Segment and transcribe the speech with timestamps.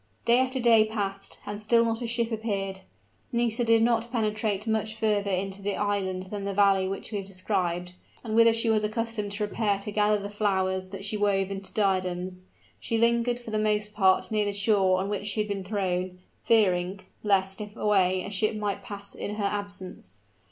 [0.25, 2.79] Day after day passed, and still not a ship appeared.
[3.31, 7.27] Nisida did not penetrate much further into the island than the valley which we have
[7.27, 7.93] described,
[8.23, 11.71] and whither she was accustomed to repair to gather the flowers that she wove into
[11.71, 12.41] diadems.
[12.79, 16.17] She lingered for the most part near the shore on which she had been thrown,
[16.41, 20.17] fearing lest, if away, a ship might pass in her absence.